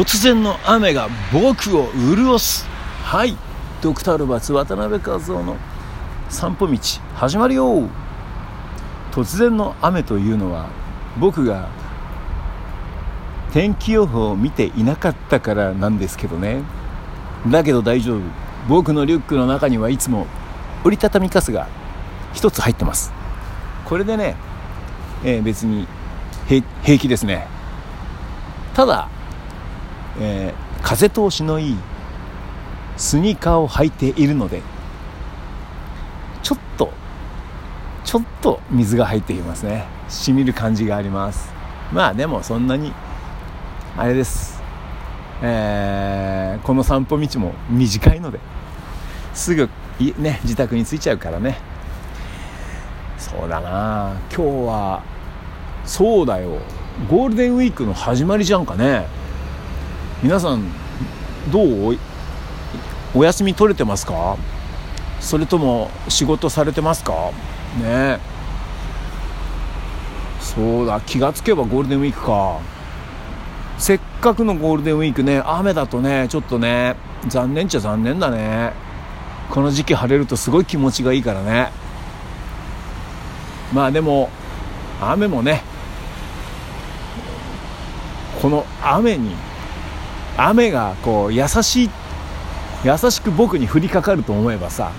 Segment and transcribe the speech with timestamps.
[0.00, 2.64] 突然の雨が僕を潤す。
[3.04, 3.36] はい。
[3.82, 5.58] ドクタールバツ渡辺和夫の
[6.30, 6.78] 散歩道
[7.16, 7.86] 始まるよ。
[9.12, 10.70] 突然の雨というのは
[11.18, 11.68] 僕が
[13.52, 16.62] 天気予報を見ていなかったからなんですけどね。
[17.46, 18.20] だけど大丈夫。
[18.70, 20.26] 僕のリュックの中にはいつも
[20.82, 21.68] 折りたたみ傘が
[22.32, 23.12] 1つ入ってます。
[23.84, 24.34] これでね、
[25.24, 25.86] えー、別に
[26.46, 27.46] 平気ですね。
[28.72, 29.10] ただ、
[30.18, 31.76] えー、風通しのいい
[32.96, 34.62] スニーカーを履いているので
[36.42, 36.92] ちょっと
[38.04, 39.84] ちょっと水が入ってきますね。
[40.08, 41.52] しみる感じがあります。
[41.92, 42.92] まあでもそんなに
[43.96, 44.62] あれです、
[45.42, 48.40] えー、この散歩道も短いので
[49.34, 49.68] すぐ
[50.18, 51.58] ね自宅に着いちゃうからね。
[53.18, 54.16] そうだな。
[54.34, 55.02] 今日は
[55.84, 56.58] そうだよ。
[57.08, 59.06] ゴールデンウィークの始まりじゃんかね。
[60.22, 60.64] 皆さん
[61.50, 61.96] どう
[63.14, 64.36] お休み取れてますか？
[65.18, 67.32] それとも仕事されてますか？
[67.82, 68.18] ね。
[70.40, 72.60] そうだ気がつけばゴールデンウィークか。
[73.78, 76.96] せっかくのゴールデンウィークね雨だとねちょっとね
[77.28, 78.74] 残念っちゃ残念だね。
[79.48, 81.72] この時期晴れるとすごい気持ちがいいからね。
[83.72, 84.28] まあでも
[85.00, 85.62] 雨もね
[88.42, 89.34] この雨に
[90.48, 91.90] 雨がこう優しい
[92.84, 94.92] 優しく僕に降りかかると思えばさ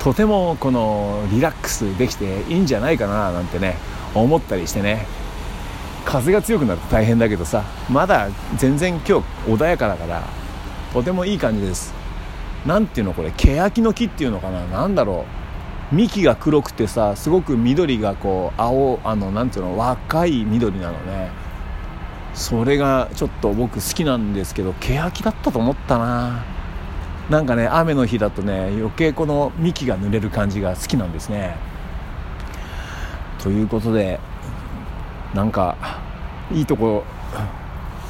[0.00, 3.76] とてもこのリラックスできていいんじゃないかななんてね
[4.14, 5.06] 思ったりしてね。
[6.04, 10.22] 風が強くなると大変だけどさまだ全然今日穏やかだから
[10.92, 11.94] とてもいい感じです。
[12.66, 14.66] 何ていうのこれ欅の木っていうのかな？
[14.66, 15.24] 何だろ
[15.92, 15.94] う。
[15.94, 21.30] 幹が黒くてさすごく緑がこう青あの何ていうの若い緑なのね。
[22.34, 26.44] それがちょっと僕好きなんですけど欅だったと思ったな。
[27.30, 31.56] なんかね雨の日だとね余計この幹が濡れる感じが好きなんですね。
[33.42, 34.20] ということで
[35.32, 35.76] なんか
[36.52, 37.04] いいとこ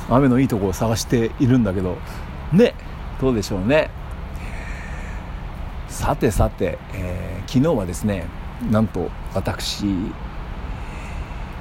[0.08, 1.96] 雨のいいとこを探しているんだけど
[2.52, 2.74] ね
[3.20, 3.90] どうでしょうね。
[5.88, 8.26] さてさて、えー、昨日はですね
[8.70, 9.84] なんと私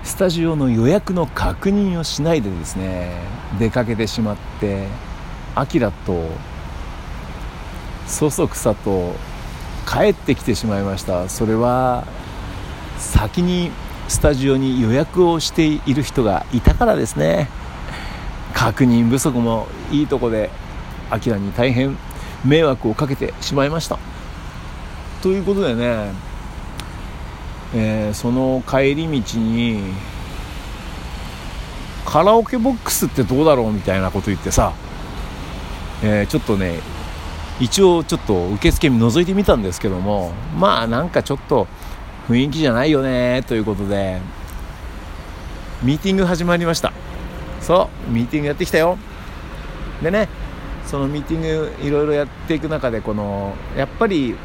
[0.03, 3.13] スタジオの予約の確認をしないでですね
[3.57, 4.87] 出かけてしまって
[5.55, 6.29] アキラと
[8.05, 9.15] そそくさと
[9.87, 11.29] 帰ってきてしまいました。
[11.29, 12.05] それは
[12.97, 13.71] 先に
[14.07, 17.49] スタジオに予約をしている人がいたからですね。
[18.53, 20.49] 確認不足もいいとこで
[21.09, 21.97] アキラに大変
[22.45, 23.99] 迷惑をかけてしまいました。
[25.21, 26.11] ということでね
[27.75, 29.81] えー、その帰り道に
[32.05, 34.73] カラオケボックスってどうだろうみたいなこと言ってさ、
[36.03, 36.79] えー、ちょっとね
[37.59, 41.67] 一応ちょっと受付覗いてみたんですけどもまあなんかちょっと
[42.27, 44.21] 雰囲気じゃないよねということで
[45.81, 46.93] ミーティング始まりました。
[47.59, 48.97] そうミーティングやってきたよ。
[50.01, 50.27] でね
[50.85, 54.35] そのミーティングいろいろやっていく中でこのやっぱり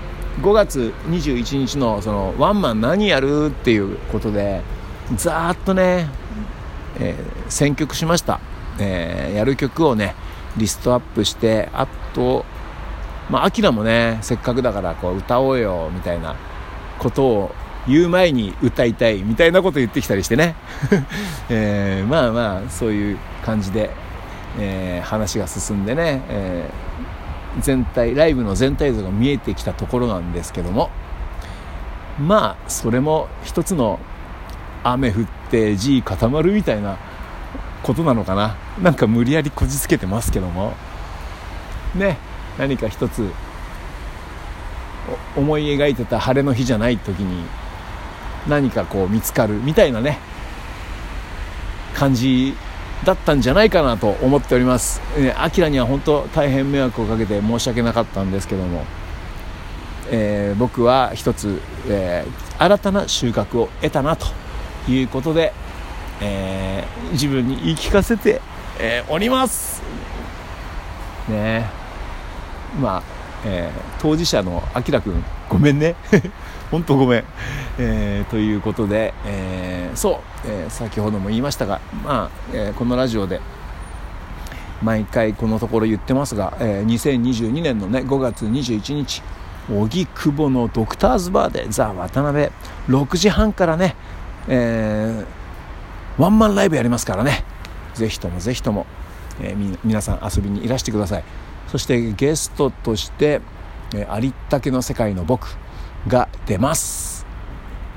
[0.42, 4.62] 5月21日のそのワンマン何やるっていうことで
[5.16, 6.08] ざーっとね、
[7.00, 8.40] えー、選曲しました、
[8.78, 10.14] えー、やる曲をね
[10.56, 12.44] リストアップしてあと
[13.30, 16.36] まあアキラもねせっかくだからこう歌おうよみたいな
[16.98, 17.54] ことを
[17.88, 20.56] 言う前に歌いたいみたいなこと言ってきたりしてね、
[21.48, 23.88] えー、まあまあそういう感じで、
[24.58, 26.88] え、話が進んでね、えー
[27.60, 30.90] 全体ライブの全体像が見えてきたところなんですけども
[32.18, 33.98] まあそれも一つの
[34.84, 36.98] 雨降って地固まるみたいな
[37.82, 38.56] ことなのかな。
[38.82, 40.74] なんか無理やりこじつけてますけども。
[41.94, 42.18] ね
[42.58, 43.30] 何か一つ
[45.36, 47.44] 思い描いてた晴れの日じゃない時に
[48.46, 50.18] 何かこう見つかるみたいなね
[51.94, 52.54] 感じ
[53.04, 55.00] だったんじゃないかなと思っております。
[55.36, 58.84] アキラには本当大変迷惑をかけて申し訳なかったんですけども、
[60.10, 64.26] えー、僕は一つ、えー、新たな収穫を得たなと
[64.88, 65.52] いうことで、
[66.20, 68.40] えー、自分に言い聞かせて、
[68.80, 69.82] えおります。
[71.28, 71.68] ね
[72.80, 73.02] まあ、
[73.44, 73.70] え
[74.00, 75.94] 当事者のあきらくんごめんね。
[76.70, 77.24] 本当ごめん、
[77.78, 83.40] えー、ということで、えー、そう、えー、先ほども言いましたが、まあえこのラジオで
[84.82, 89.22] 毎回このところ言ってますが、え2022年のね5月21日
[89.70, 92.48] 荻窪のドクターズバーでザ・渡辺
[92.88, 93.96] 6時半からね、
[94.48, 95.24] え
[96.18, 97.44] ワンマンライブやりますからね。
[97.94, 98.86] ぜひともぜひとも、
[99.40, 101.24] えー、皆さん遊びにいらしてください。
[101.68, 103.40] そしてゲストとして、
[103.94, 105.56] えー、ありったけの世界の僕
[106.06, 107.26] が出ます、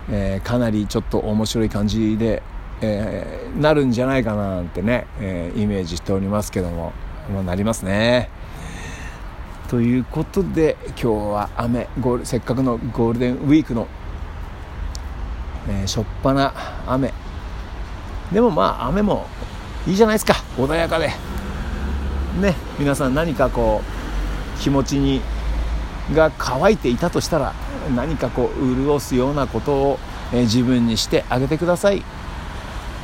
[0.10, 2.44] えー、かなりちょっと面白い感じで、
[2.82, 6.94] えー、なるんじゃないかななんてね、え、イメージしておりますけども、
[7.34, 8.30] まあ、なりますね。
[9.70, 13.88] ということで今日は雨ゴールせっかくのゴールデンウィークの、
[15.70, 16.54] えー、しょっぱな
[16.86, 17.14] 雨。
[18.34, 19.28] でもまあ雨も
[19.88, 20.34] いいじゃないですか。
[20.58, 21.31] 穏やかで。
[22.40, 25.22] ね皆さん何かこう気持ちに
[26.14, 27.54] が乾いていたとしたら
[27.96, 30.00] 何かこう潤すようなことを、
[30.34, 32.04] えー、自分にしてあげてください、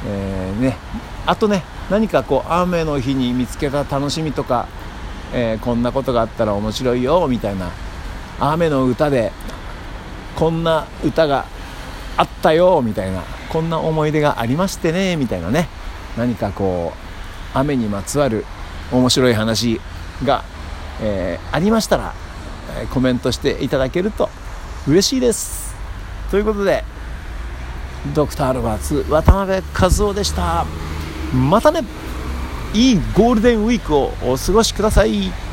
[0.06, 0.78] えー、ね、
[1.26, 4.68] あとね何かこう雨の日に見つけた楽しみとか
[5.34, 7.72] えー、こんなことがあったら面白いよみたいな
[8.40, 9.32] 雨の歌で
[10.36, 11.46] こんな歌が
[12.16, 15.68] あったよみたいなこんな思い出がありましてねみたいなね
[16.18, 18.46] 何かこう雨にまつわる
[18.92, 19.80] 面白い話
[20.24, 20.44] が、
[21.02, 22.14] えー、ありましたら、
[22.80, 24.30] えー、コメントしていただけると
[24.88, 25.76] 嬉しいです
[26.32, 26.84] ということで
[28.14, 30.66] ドクター・アルバーツ渡辺和夫でした
[31.34, 31.82] またね
[32.74, 35.47] いいゴールデンウィークをお過ごしください。